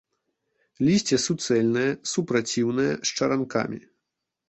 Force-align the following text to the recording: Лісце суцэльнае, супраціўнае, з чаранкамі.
Лісце 0.87 1.19
суцэльнае, 1.27 1.85
супраціўнае, 2.15 2.91
з 3.11 3.19
чаранкамі. 3.19 3.79